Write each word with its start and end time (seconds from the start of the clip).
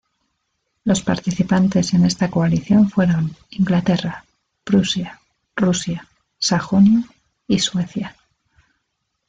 Los 0.83 1.03
participantes 1.03 1.93
en 1.93 2.05
esta 2.05 2.31
coalición 2.31 2.89
fueron 2.89 3.35
Inglaterra, 3.51 4.25
Prusia, 4.63 5.21
Rusia, 5.55 6.07
Sajonia 6.39 7.03
y 7.47 7.59
Suecia. 7.59 8.15